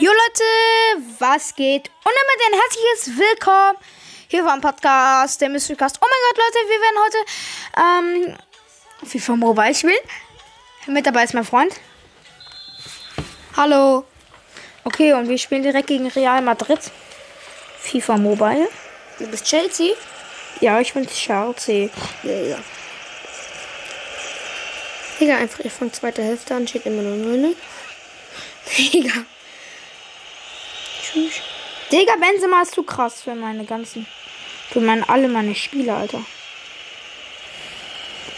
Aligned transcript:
Jo 0.00 0.10
Leute, 0.10 1.04
was 1.18 1.54
geht? 1.54 1.88
Und 1.88 2.12
damit 2.14 2.40
ein 2.46 2.58
herzliches 2.58 3.20
Willkommen 3.20 3.76
hier 4.28 4.42
beim 4.42 4.62
Podcast, 4.62 5.38
der 5.42 5.50
Mystery 5.50 5.76
Cast. 5.76 5.98
Oh 6.00 6.06
mein 6.08 6.18
Gott, 6.26 6.38
Leute, 6.38 6.58
wir 6.70 6.80
werden 6.80 8.24
heute 8.24 8.32
ähm, 8.32 9.06
FIFA 9.06 9.36
Mobile 9.36 9.74
spielen. 9.74 9.98
Mit 10.86 11.04
dabei 11.04 11.24
ist 11.24 11.34
mein 11.34 11.44
Freund. 11.44 11.74
Hallo. 13.54 14.06
Okay, 14.84 15.12
und 15.12 15.28
wir 15.28 15.36
spielen 15.36 15.64
direkt 15.64 15.88
gegen 15.88 16.06
Real 16.06 16.40
Madrid. 16.40 16.80
FIFA 17.80 18.16
Mobile. 18.16 18.70
Du 19.18 19.26
bist 19.26 19.44
Chelsea? 19.44 19.92
Ja, 20.60 20.80
ich 20.80 20.94
bin 20.94 21.06
Chelsea. 21.06 21.90
Ja, 22.22 22.32
ja. 22.32 22.58
Digga, 25.20 25.36
einfach 25.36 25.62
ihr 25.62 25.70
fangt 25.70 25.94
zweite 25.94 26.22
Hälfte 26.22 26.54
an, 26.54 26.66
steht 26.66 26.86
immer 26.86 27.02
nur 27.02 27.16
0 27.16 27.54
Digga. 28.78 29.26
Tschüss. 31.12 31.40
Digga, 31.90 32.14
Benzema 32.16 32.62
ist 32.62 32.74
zu 32.74 32.82
krass 32.82 33.22
für 33.22 33.34
meine 33.34 33.64
ganzen. 33.64 34.06
Für 34.70 34.80
meine, 34.80 35.08
alle 35.08 35.28
meine 35.28 35.54
Spiele, 35.54 35.94
Alter. 35.94 36.22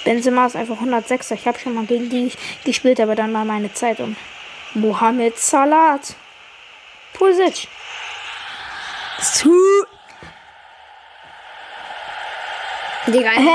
Benzema 0.04 0.46
ist 0.46 0.56
einfach 0.56 0.76
106. 0.76 1.32
Ich 1.32 1.46
habe 1.46 1.58
schon 1.58 1.74
mal 1.74 1.84
gegen 1.84 2.08
die 2.08 2.32
gespielt, 2.64 3.00
aber 3.00 3.14
dann 3.14 3.32
war 3.34 3.44
meine 3.44 3.72
Zeit 3.72 4.00
um. 4.00 4.16
Mohamed 4.74 5.38
Salat. 5.38 6.14
Pulisic. 7.12 7.68
Zu. 9.20 9.54
Digga, 13.06 13.30
Hä? 13.30 13.50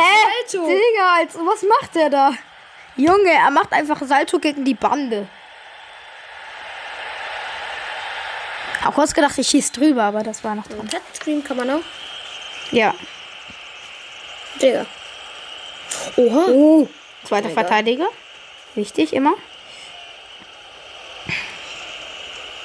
Salto. 0.52 0.68
Digga, 0.68 1.46
was 1.46 1.64
macht 1.64 1.96
der 1.96 2.10
da? 2.10 2.34
Junge, 2.96 3.32
er 3.32 3.52
macht 3.52 3.74
einfach 3.74 4.02
Salto 4.02 4.40
gegen 4.40 4.64
die 4.64 4.74
Bande. 4.74 5.28
Hab 8.82 8.96
kurz 8.96 9.14
gedacht, 9.14 9.38
ich 9.38 9.48
schieß 9.48 9.72
drüber, 9.72 10.04
aber 10.04 10.24
das 10.24 10.44
war 10.44 10.56
noch 10.56 10.68
dran. 10.68 10.88
Touchscreen 10.88 11.44
kann 11.44 11.58
man 11.58 11.70
auch. 11.70 11.82
Ja. 12.72 12.94
Digga. 14.62 14.86
Oha. 16.16 16.46
Oh. 16.50 16.88
Zweiter 17.24 17.50
Egal. 17.50 17.64
Verteidiger. 17.64 18.08
Wichtig, 18.76 19.14
immer. 19.14 19.34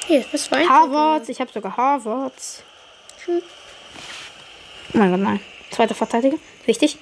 Hier, 0.06 0.24
das 0.30 0.50
war 0.50 0.60
Harvards. 0.60 1.28
Ich 1.28 1.40
habe 1.40 1.50
sogar 1.52 1.76
Harvards. 1.76 2.62
Hm. 3.24 3.42
Oh 4.94 4.98
mein 4.98 5.10
Gott, 5.10 5.20
nein. 5.20 5.40
Zweiter 5.70 5.94
Verteidiger. 5.94 6.36
Wichtig. 6.66 6.98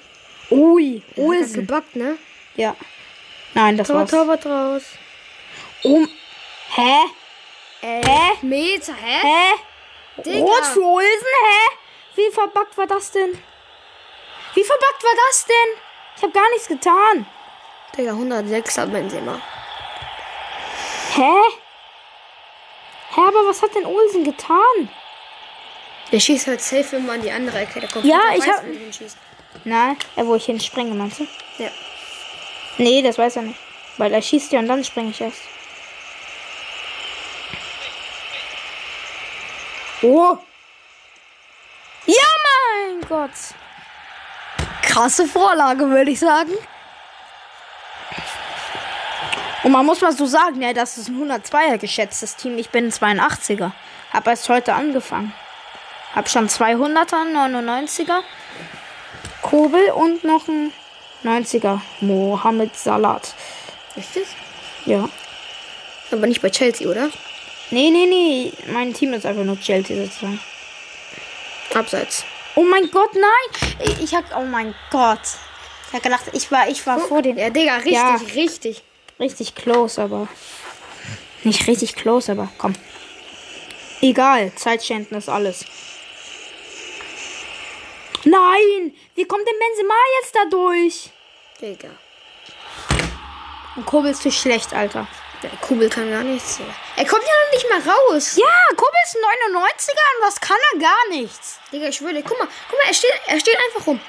Ui. 0.49 1.01
Oh, 1.15 1.31
ist 1.31 1.55
gebackt, 1.55 1.95
ne? 1.95 2.17
Ja. 2.55 2.75
Nein, 3.53 3.77
das 3.77 3.87
Torwart, 3.87 4.11
war's. 4.13 4.41
Torwart 4.41 4.45
raus. 4.45 4.83
Um. 5.83 6.07
Hä? 6.75 6.97
Äh, 7.81 8.01
Hä? 8.05 8.37
Meter, 8.41 8.93
hä? 8.93 9.19
Hä? 9.21 9.57
Digga. 10.25 10.45
Rot 10.45 10.65
für 10.65 10.85
Olsen? 10.85 11.33
Hä? 11.45 11.77
Wie 12.15 12.31
verbuggt 12.31 12.77
war 12.77 12.87
das 12.87 13.11
denn? 13.11 13.31
Wie 14.53 14.63
verbuggt 14.63 15.03
war 15.03 15.15
das 15.27 15.45
denn? 15.45 15.77
Ich 16.17 16.23
habe 16.23 16.33
gar 16.33 16.49
nichts 16.51 16.67
getan. 16.67 17.25
Digga, 17.97 18.11
106 18.11 18.77
hat 18.77 18.91
Benzema. 18.91 19.41
Hä? 21.15 21.33
Hä, 23.15 23.21
aber 23.27 23.47
was 23.47 23.61
hat 23.61 23.73
denn 23.75 23.85
Olsen 23.85 24.23
getan? 24.23 24.89
Der 26.11 26.19
schießt 26.19 26.47
halt 26.47 26.61
safe 26.61 26.97
immer 26.97 27.13
an 27.13 27.21
die 27.21 27.31
andere 27.31 27.59
Ecke. 27.59 27.79
Der 27.79 27.89
kommt 27.89 28.05
Ja, 28.05 28.21
ich 28.35 28.41
weiß, 28.41 28.57
hab-. 28.57 28.63
Nein, 29.65 29.97
äh, 30.15 30.25
wo 30.25 30.35
ich 30.35 30.45
hinspringe, 30.45 30.93
meinst 30.93 31.19
du? 31.19 31.27
Ja. 31.57 31.69
Nee, 32.77 33.01
das 33.01 33.17
weiß 33.17 33.37
er 33.37 33.41
nicht. 33.43 33.59
Weil 33.97 34.13
er 34.13 34.21
schießt 34.21 34.51
ja 34.51 34.59
und 34.59 34.67
dann 34.67 34.83
springe 34.83 35.11
ich 35.11 35.21
erst. 35.21 35.41
Oh! 40.03 40.37
Ja, 42.05 42.15
mein 42.43 43.01
Gott! 43.07 43.31
Krasse 44.81 45.27
Vorlage, 45.27 45.89
würde 45.89 46.11
ich 46.11 46.19
sagen. 46.19 46.51
Und 49.63 49.71
man 49.71 49.85
muss 49.85 50.01
mal 50.01 50.11
so 50.11 50.25
sagen, 50.25 50.61
ja, 50.61 50.73
das 50.73 50.97
ist 50.97 51.09
ein 51.09 51.29
102er 51.29 51.77
geschätztes 51.77 52.35
Team. 52.35 52.57
Ich 52.57 52.69
bin 52.71 52.85
ein 52.85 52.91
82er. 52.91 53.71
Hab 54.11 54.27
erst 54.27 54.49
heute 54.49 54.73
angefangen. 54.73 55.33
Hab 56.15 56.29
schon 56.29 56.49
200er, 56.49 57.31
99er. 57.31 58.21
Kobel 59.43 59.91
und 59.91 60.23
noch 60.23 60.47
ein 60.47 60.73
90er. 61.23 61.79
Mohamed 62.01 62.75
Salat. 62.75 63.35
Richtig? 63.95 64.25
Ja. 64.85 65.07
Aber 66.11 66.27
nicht 66.27 66.41
bei 66.41 66.49
Chelsea, 66.49 66.89
oder? 66.89 67.09
Nee, 67.71 67.89
nee, 67.89 68.05
nee. 68.05 68.53
Mein 68.71 68.93
Team 68.93 69.13
ist 69.13 69.25
einfach 69.25 69.43
nur 69.43 69.59
Chelsea 69.59 69.95
sozusagen. 69.95 70.39
Abseits. 71.73 72.25
Oh 72.55 72.63
mein 72.63 72.89
Gott, 72.91 73.11
nein! 73.13 73.79
Ich, 73.85 74.03
ich 74.03 74.13
hab. 74.15 74.25
Oh 74.35 74.43
mein 74.43 74.75
Gott. 74.89 75.21
Ich 75.87 75.93
hab 75.93 76.03
gedacht, 76.03 76.23
ich 76.33 76.51
war, 76.51 76.67
ich 76.67 76.85
war 76.85 76.99
vor 76.99 77.21
den. 77.21 77.37
Ja, 77.37 77.49
Digga, 77.49 77.75
richtig, 77.77 77.93
Ja. 77.93 78.15
richtig. 78.35 78.83
Richtig 79.19 79.55
close, 79.55 80.01
aber. 80.01 80.27
Nicht 81.43 81.65
richtig 81.67 81.95
close, 81.95 82.31
aber 82.33 82.49
komm. 82.57 82.73
Egal, 84.01 84.51
Zeitschänden 84.55 85.17
ist 85.17 85.29
alles. 85.29 85.65
Nein! 88.23 88.93
Wie 89.15 89.25
kommt 89.25 89.47
denn 89.47 89.55
Benzema 89.59 89.93
jetzt 90.21 90.35
da 90.35 90.45
durch? 90.49 91.09
Digga. 91.61 91.89
Und 93.75 93.85
Kobel 93.85 94.11
ist 94.11 94.21
zu 94.23 94.31
schlecht, 94.31 94.73
Alter. 94.73 95.07
Der 95.43 95.49
Kubel 95.59 95.89
kann 95.89 96.11
gar 96.11 96.23
nichts. 96.23 96.59
Er 96.95 97.05
kommt 97.05 97.23
ja 97.23 97.31
noch 97.45 97.51
nicht 97.53 97.67
mal 97.67 97.79
raus. 97.91 98.35
Ja, 98.35 98.45
Kobel 98.75 98.99
ist 99.05 99.15
ein 99.15 99.21
99er 99.55 99.89
und 99.89 100.21
was 100.27 100.39
kann 100.39 100.57
er 100.73 100.79
gar 100.79 101.09
nichts? 101.09 101.59
Digga, 101.71 101.87
ich 101.87 101.99
würde. 102.01 102.21
Guck 102.21 102.37
mal, 102.37 102.47
guck 102.69 102.77
mal, 102.77 102.85
er 102.87 102.93
steht, 102.93 103.13
er 103.25 103.39
steht 103.39 103.57
einfach 103.57 103.87
rum. 103.87 103.99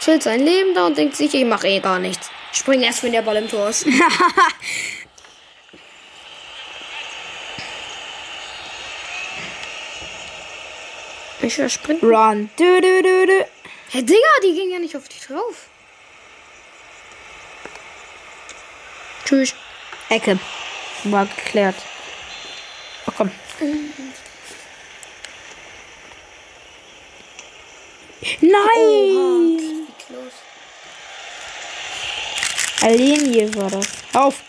Chillt 0.00 0.22
sein 0.22 0.40
Leben 0.40 0.74
da 0.74 0.84
und 0.86 0.98
denkt 0.98 1.16
sich, 1.16 1.32
ich 1.34 1.44
mache 1.46 1.66
eh 1.66 1.80
gar 1.80 1.98
nichts. 1.98 2.30
Spring 2.52 2.82
erst, 2.82 3.02
wenn 3.02 3.12
der 3.12 3.22
Ball 3.22 3.36
im 3.36 3.48
Tor 3.48 3.70
ist. 3.70 3.86
ich 11.40 11.56
will 11.56 11.70
springen. 11.70 12.00
Run. 12.02 12.50
Du, 12.56 12.80
du, 12.82 13.02
du, 13.02 13.26
du. 13.26 13.46
Hey, 13.90 14.04
Digga, 14.04 14.20
die 14.42 14.52
ging 14.54 14.70
ja 14.72 14.78
nicht 14.78 14.94
auf 14.94 15.08
dich 15.08 15.26
drauf. 15.26 15.68
Tschüss. 19.24 19.54
Ecke. 20.08 20.38
War 21.04 21.26
geklärt. 21.26 21.76
Oh, 23.06 23.12
komm. 23.16 23.30
Nein! 28.40 29.86
Alenie 32.80 33.54
war 33.54 33.70
das. 33.70 33.88
Auf. 34.14 34.42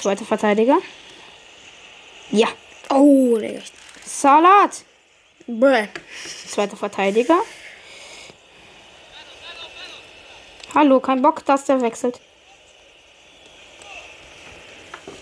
Zweiter 0.00 0.24
Verteidiger. 0.24 0.78
Ja. 2.30 2.48
Oh, 2.90 3.38
Digga. 3.38 3.62
Salat. 4.04 4.84
Bäh. 5.46 5.88
Zweiter 6.48 6.76
Verteidiger. 6.76 7.38
Hallo, 10.74 11.00
kein 11.00 11.22
Bock, 11.22 11.44
dass 11.44 11.64
der 11.64 11.80
wechselt. 11.80 12.20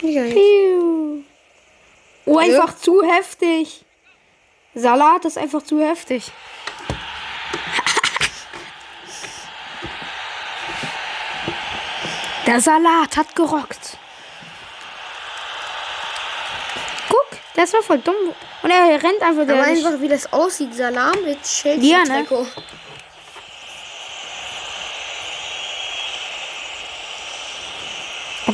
Digga. 0.05 1.23
Oh, 2.25 2.37
einfach 2.37 2.75
zu 2.77 3.03
heftig. 3.03 3.85
Salat 4.73 5.25
ist 5.25 5.37
einfach 5.37 5.63
zu 5.63 5.79
heftig. 5.79 6.31
Der 12.45 12.61
Salat 12.61 13.17
hat 13.17 13.35
gerockt. 13.35 13.97
Guck, 17.09 17.27
das 17.55 17.73
war 17.73 17.81
voll 17.81 17.99
dumm. 17.99 18.13
Und 18.61 18.69
er 18.69 19.01
rennt 19.01 19.21
einfach 19.21 19.43
Aber 19.43 19.63
einfach, 19.63 19.99
wie 19.99 20.07
das 20.07 20.31
aussieht, 20.31 20.73
Salam 20.75 21.15
mit 21.23 21.41
Chelsea 21.43 21.97
Ja, 21.97 22.03
ne? 22.03 22.25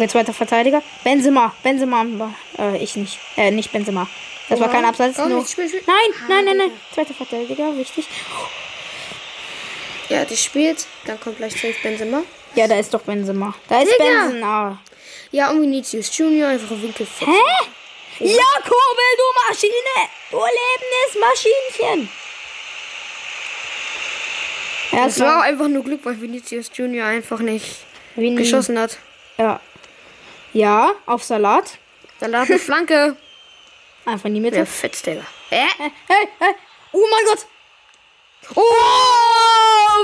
Okay, 0.02 0.10
zweiter 0.10 0.34
Verteidiger. 0.34 0.82
Benzema. 1.04 1.54
Benzema. 1.62 2.04
Äh, 2.58 2.78
ich 2.78 2.96
nicht. 2.96 3.20
Äh, 3.38 3.52
nicht 3.52 3.72
Benzema. 3.72 4.08
Das 4.50 4.60
war 4.60 4.68
kein 4.68 4.84
Abseits. 4.84 5.16
komm, 5.18 5.30
Nur. 5.30 5.40
jetzt 5.42 5.52
spiel, 5.52 5.68
spiel. 5.70 5.84
Nein, 5.86 5.96
Ah, 5.96 6.26
nein, 6.28 6.46
nein, 6.46 6.58
nein. 6.58 6.70
Digga. 6.72 6.82
Zweiter 6.96 7.14
Verteidiger, 7.14 7.78
wichtig. 7.78 8.08
Ja, 10.10 10.26
die 10.26 10.36
spielt. 10.36 10.88
Dann 11.06 11.20
kommt 11.20 11.38
gleich 11.38 11.54
safe 11.54 11.76
Benzema. 11.84 12.24
Ja, 12.56 12.68
da 12.68 12.80
ist 12.80 12.92
doch 12.92 13.02
Benzema. 13.02 13.54
Da 13.70 13.80
ist 13.84 13.92
Digga. 13.94 14.04
Benzema. 14.24 14.82
Ja, 15.30 15.52
und 15.52 15.62
Vinicius 15.62 16.18
Junior 16.18 16.50
einfach 16.50 16.72
im 16.72 16.82
Winkel. 16.82 17.06
Hä? 17.20 17.26
Ja, 18.22 18.44
Kurbel, 18.64 19.12
du 19.18 19.50
Maschine. 19.50 20.10
Du 20.32 20.38
lebendes 20.38 21.20
Maschinchen. 21.78 22.10
Ja, 24.94 25.06
Es 25.06 25.20
war 25.20 25.44
einfach 25.44 25.68
nur 25.68 25.84
Glück, 25.84 26.00
weil 26.06 26.20
Vinicius 26.20 26.72
Junior 26.74 27.06
einfach 27.06 27.40
nicht 27.40 27.68
Vini. 28.16 28.36
geschossen 28.38 28.80
hat. 28.80 28.98
Ja. 29.38 29.60
Ja, 30.54 30.92
auf 31.06 31.24
Salat. 31.24 31.78
Lag 32.20 32.48
eine 32.48 32.60
Flanke. 32.60 33.18
Einfach 34.06 34.26
in 34.26 34.36
die 34.36 34.42
Mitte. 34.42 34.58
Ja, 34.58 34.66
fetz, 34.66 35.02
Digga. 35.02 35.24
Hä? 35.50 35.66
Hey, 36.08 36.28
hey. 36.40 36.56
Oh 36.92 37.06
mein 37.10 37.26
Gott. 37.26 37.46
Oh, 38.56 38.62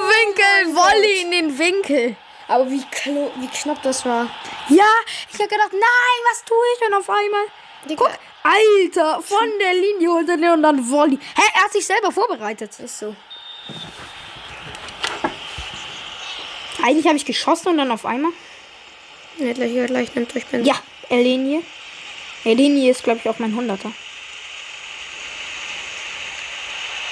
Winkel, 0.07 0.75
Volley 0.75 1.21
in 1.21 1.31
den 1.31 1.59
Winkel. 1.59 2.15
Aber 2.47 2.69
wie, 2.69 2.79
wie 2.81 3.47
knapp 3.47 3.81
das 3.83 4.05
war. 4.05 4.29
Ja, 4.69 4.85
ich 5.31 5.39
habe 5.39 5.49
gedacht, 5.49 5.73
nein, 5.73 6.19
was 6.31 6.45
tue 6.45 6.57
ich? 6.75 6.87
Und 6.87 6.93
auf 6.93 7.09
einmal, 7.09 7.45
Digga. 7.89 8.05
guck, 8.05 8.19
Alter, 8.43 9.21
von 9.21 9.49
der 9.59 9.73
Linie 9.73 10.09
holt 10.09 10.29
er 10.29 10.37
den 10.37 10.51
und 10.51 10.63
dann 10.63 10.89
Volley. 10.89 11.17
Hä, 11.35 11.41
er 11.55 11.63
hat 11.63 11.73
sich 11.73 11.85
selber 11.85 12.11
vorbereitet. 12.11 12.79
Ist 12.79 12.99
so. 12.99 13.15
Eigentlich 16.83 17.07
habe 17.07 17.17
ich 17.17 17.25
geschossen 17.25 17.69
und 17.69 17.77
dann 17.79 17.91
auf 17.91 18.05
einmal. 18.05 18.31
Ja, 19.37 19.53
gleich, 19.53 19.71
ja, 19.73 19.85
gleich 19.85 20.13
nimmt 20.15 20.35
euch 20.35 20.45
Benzin. 20.45 20.65
Ja, 20.65 20.75
Eleni. 21.09 21.63
Eleni 22.43 22.89
ist, 22.89 23.03
glaube 23.03 23.19
ich, 23.23 23.29
auch 23.29 23.39
mein 23.39 23.55
Hunderter. 23.55 23.91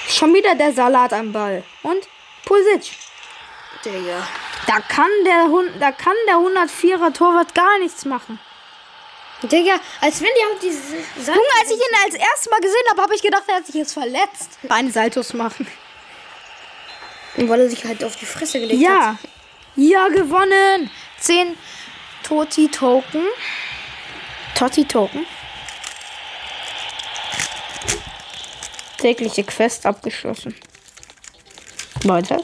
Schon 0.08 0.32
wieder 0.34 0.54
der 0.54 0.72
Salat 0.72 1.12
am 1.12 1.32
Ball. 1.32 1.62
Und 1.82 2.08
Pulsic. 2.44 2.92
Digga. 3.84 4.26
Da 4.66 4.80
kann 4.80 5.10
der 5.24 5.44
Hund, 5.48 5.70
da 5.80 5.92
kann 5.92 6.14
der 6.26 6.36
104er 6.36 7.12
Torwart 7.12 7.54
gar 7.54 7.78
nichts 7.78 8.04
machen. 8.04 8.38
Digga, 9.42 9.78
als 10.00 10.20
wenn 10.20 10.30
die 10.36 10.44
auch 10.54 10.60
diese 10.60 10.80
Seite. 10.80 11.38
Junge, 11.38 11.48
als 11.60 11.70
ich 11.70 11.76
ihn 11.76 12.04
als 12.04 12.14
erstes 12.14 12.50
Mal 12.50 12.60
gesehen 12.60 12.88
habe, 12.90 13.02
habe 13.02 13.14
ich 13.14 13.22
gedacht, 13.22 13.42
er 13.46 13.56
hat 13.56 13.66
sich 13.66 13.74
jetzt 13.74 13.92
verletzt. 13.92 14.58
Beine 14.62 14.90
Saltos 14.90 15.34
machen. 15.34 15.66
Weil 17.36 17.60
er 17.60 17.68
sich 17.68 17.84
halt 17.84 18.02
auf 18.02 18.16
die 18.16 18.24
Fresse 18.24 18.58
gelegt 18.60 18.80
Ja. 18.80 19.10
hat. 19.10 19.16
Ja, 19.76 20.08
gewonnen. 20.08 20.90
10 21.20 21.54
Toti-Token. 22.26 23.22
Totti-Token. 24.56 25.24
Tägliche 28.98 29.44
Quest 29.44 29.86
abgeschlossen. 29.86 30.52
Weiter. 32.02 32.42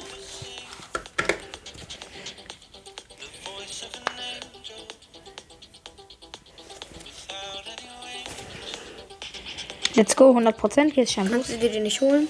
Let's 9.94 10.14
go, 10.14 10.30
100% 10.30 10.90
geht's 10.90 11.12
schon. 11.12 11.28
Kannst 11.28 11.50
du 11.50 11.58
dir 11.58 11.70
den 11.70 11.82
nicht 11.82 12.00
holen? 12.00 12.28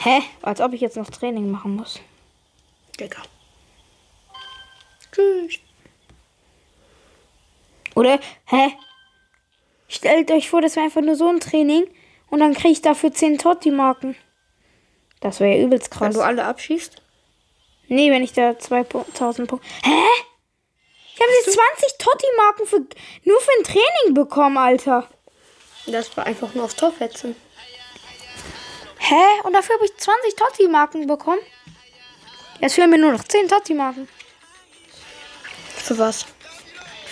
Hä? 0.00 0.20
Als 0.42 0.60
ob 0.60 0.74
ich 0.74 0.82
jetzt 0.82 0.98
noch 0.98 1.08
Training 1.08 1.50
machen 1.50 1.76
muss. 1.76 2.00
Digga. 3.00 3.22
Tschüss. 5.10 5.58
Oder, 7.94 8.18
hä? 8.46 8.76
Stellt 9.88 10.30
euch 10.30 10.48
vor, 10.48 10.62
das 10.62 10.76
wäre 10.76 10.86
einfach 10.86 11.02
nur 11.02 11.16
so 11.16 11.28
ein 11.28 11.40
Training 11.40 11.84
und 12.30 12.40
dann 12.40 12.54
kriege 12.54 12.70
ich 12.72 12.82
dafür 12.82 13.12
10 13.12 13.38
Totti-Marken. 13.38 14.16
Das 15.20 15.40
wäre 15.40 15.56
ja 15.56 15.64
übelst 15.64 15.90
Wenn 15.92 15.98
krass. 15.98 16.14
du 16.14 16.22
alle 16.22 16.44
abschießt? 16.44 17.02
Nee, 17.88 18.10
wenn 18.10 18.22
ich 18.22 18.32
da 18.32 18.58
2000 18.58 19.48
Punkte. 19.48 19.68
Hä? 19.82 19.90
Ich 21.14 21.20
habe 21.20 21.30
jetzt 21.44 21.52
20 21.52 21.98
Totti-Marken 21.98 22.66
für, 22.66 22.78
nur 23.24 23.40
für 23.40 23.50
ein 23.58 23.64
Training 23.64 24.14
bekommen, 24.14 24.56
Alter. 24.56 25.06
Das 25.86 26.16
war 26.16 26.24
einfach 26.26 26.54
nur 26.54 26.64
aufs 26.64 26.76
Tor 26.76 26.90
fetzen. 26.90 27.36
Hä? 28.98 29.22
Und 29.44 29.52
dafür 29.52 29.74
habe 29.74 29.84
ich 29.84 29.96
20 29.96 30.36
Totti-Marken 30.36 31.06
bekommen? 31.06 31.40
Jetzt 32.60 32.76
fehlen 32.76 32.90
mir 32.90 32.98
nur 32.98 33.12
noch 33.12 33.24
10 33.24 33.48
Totti-Marken. 33.48 34.08
Für 35.76 35.98
was? 35.98 36.24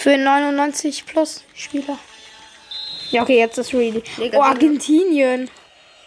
Für 0.01 0.17
99 0.17 1.05
plus 1.05 1.45
Spieler. 1.55 1.99
Ja, 3.11 3.21
okay, 3.21 3.37
jetzt 3.39 3.59
ist 3.59 3.75
really. 3.75 4.03
Digga, 4.17 4.39
Oh. 4.39 4.43
Argentinien. 4.43 5.51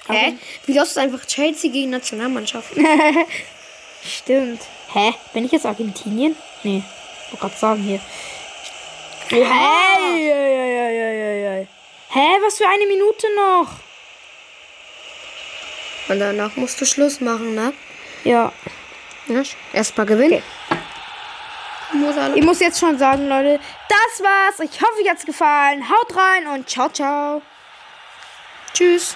Hä? 0.08 0.34
Wie 0.66 0.74
lost 0.74 0.92
ist 0.92 0.98
einfach 0.98 1.24
Chelsea 1.28 1.70
gegen 1.72 1.92
Nationalmannschaft? 1.92 2.74
Stimmt. 4.04 4.62
Hä? 4.94 5.14
Bin 5.34 5.46
ich 5.46 5.52
jetzt 5.52 5.68
Argentinien? 5.68 6.36
Nee. 6.64 6.82
Ich 7.26 7.32
wollte 7.34 7.42
gerade 7.50 7.56
sagen 7.60 7.84
hier. 7.84 8.00
Hey, 9.30 9.44
hey, 9.44 10.26
hey, 10.26 10.90
hey, 10.90 11.44
hey. 11.44 11.68
Hä? 12.10 12.28
Was 12.44 12.58
für 12.58 12.68
eine 12.68 12.88
Minute 12.88 13.28
noch? 13.36 13.68
Und 16.10 16.20
danach 16.20 16.56
musst 16.56 16.82
du 16.82 16.86
Schluss 16.88 17.22
machen, 17.22 17.54
ne? 17.54 17.74
Ja. 18.24 18.52
Ja, 19.28 19.44
Erstmal 19.72 20.08
gewinnen. 20.08 20.34
Okay. 20.34 20.44
Ich 22.36 22.44
muss 22.44 22.60
jetzt 22.60 22.80
schon 22.80 22.98
sagen, 22.98 23.28
Leute, 23.28 23.60
das 23.88 24.24
war's. 24.24 24.60
Ich 24.60 24.82
hoffe, 24.82 25.02
euch 25.02 25.10
hat's 25.10 25.26
gefallen. 25.26 25.88
Haut 25.90 26.16
rein 26.16 26.48
und 26.48 26.70
ciao, 26.70 26.90
ciao. 26.90 27.42
Tschüss. 28.74 29.16